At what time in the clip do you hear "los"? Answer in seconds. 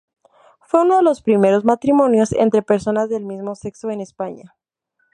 1.03-1.21